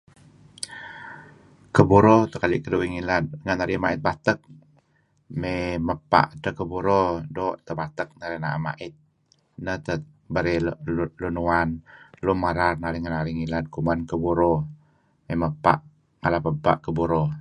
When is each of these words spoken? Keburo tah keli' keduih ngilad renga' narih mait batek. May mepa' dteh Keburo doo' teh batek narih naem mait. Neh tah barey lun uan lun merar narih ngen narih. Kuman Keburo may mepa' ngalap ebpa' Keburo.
Keburo 1.75 2.15
tah 2.31 2.39
keli' 2.41 2.63
keduih 2.63 2.89
ngilad 2.91 3.25
renga' 3.43 3.59
narih 3.59 3.79
mait 3.83 3.99
batek. 4.07 4.39
May 5.41 5.61
mepa' 5.87 6.27
dteh 6.41 6.53
Keburo 6.57 7.01
doo' 7.35 7.57
teh 7.65 7.75
batek 7.81 8.09
narih 8.19 8.39
naem 8.41 8.61
mait. 8.67 8.93
Neh 9.63 9.77
tah 9.85 9.99
barey 10.33 10.57
lun 11.23 11.37
uan 11.47 11.69
lun 12.23 12.37
merar 12.43 12.75
narih 12.83 12.99
ngen 13.01 13.15
narih. 13.15 13.35
Kuman 13.73 13.99
Keburo 14.09 14.53
may 15.25 15.37
mepa' 15.43 15.77
ngalap 16.21 16.43
ebpa' 16.51 16.81
Keburo. 16.85 17.23